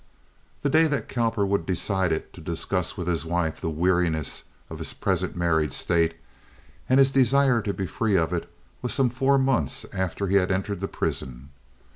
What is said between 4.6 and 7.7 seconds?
of his present married state and his desire